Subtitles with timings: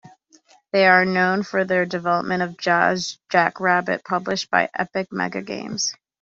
[0.71, 5.93] They are known for their development of Jazz Jackrabbit published by Epic MegaGames.